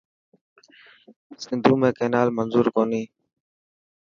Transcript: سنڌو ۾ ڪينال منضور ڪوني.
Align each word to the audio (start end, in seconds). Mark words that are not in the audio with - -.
سنڌو 1.43 1.73
۾ 1.81 1.89
ڪينال 1.97 2.27
منضور 2.37 2.65
ڪوني. 2.75 3.03